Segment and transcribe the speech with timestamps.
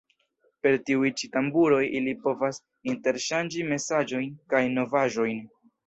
[0.63, 2.61] Per tiuj ĉi tamburoj ili povas
[2.95, 5.43] interŝanĝi mesaĝojn kaj novaĵojn.